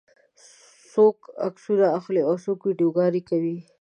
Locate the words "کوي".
3.29-3.57